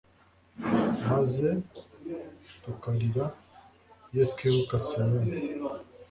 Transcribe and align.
maze 1.07 1.47
tukarira 2.61 3.25
iyo 4.13 4.23
twibukaga 4.31 4.83
siyoni 4.87 5.33